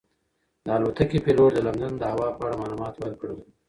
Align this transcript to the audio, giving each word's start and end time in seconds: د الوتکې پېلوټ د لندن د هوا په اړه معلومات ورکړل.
د 0.65 0.67
الوتکې 0.75 1.19
پېلوټ 1.25 1.51
د 1.55 1.59
لندن 1.67 1.93
د 1.97 2.03
هوا 2.13 2.27
په 2.35 2.41
اړه 2.45 2.55
معلومات 2.61 2.93
ورکړل. 2.97 3.37